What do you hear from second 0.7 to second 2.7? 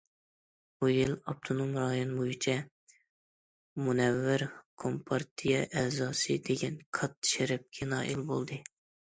بۇ يىل ئاپتونوم رايون بويىچە‹‹